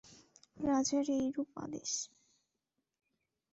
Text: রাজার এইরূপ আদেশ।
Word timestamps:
রাজার 0.59 1.05
এইরূপ 1.17 1.49
আদেশ। 1.55 1.91